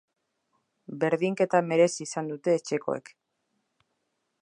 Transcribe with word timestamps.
Berdinketa 1.03 1.61
merezi 1.73 2.07
izan 2.09 2.35
dute 2.35 2.59
etxekoek. 2.61 3.13